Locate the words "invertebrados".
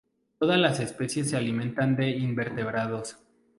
2.09-3.19